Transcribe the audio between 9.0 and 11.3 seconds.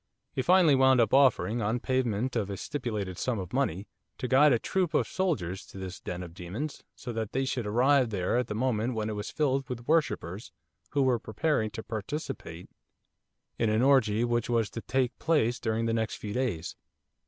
it was filled with worshippers, who were